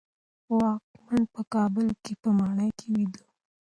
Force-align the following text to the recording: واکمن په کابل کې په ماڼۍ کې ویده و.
واکمن 0.57 1.21
په 1.33 1.41
کابل 1.53 1.87
کې 2.03 2.13
په 2.21 2.29
ماڼۍ 2.37 2.69
کې 2.79 2.87
ویده 2.95 3.21
و. 3.25 3.29